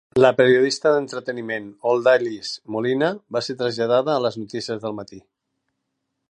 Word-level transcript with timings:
La 0.23 0.29
periodista 0.37 0.93
d'entreteniment 0.93 1.67
Odalys 1.91 2.55
Molina 2.77 3.11
va 3.37 3.43
ser 3.49 3.57
traslladada 3.61 4.15
a 4.15 4.25
les 4.27 4.41
notícies 4.45 4.83
del 4.87 4.97
matí. 5.03 5.25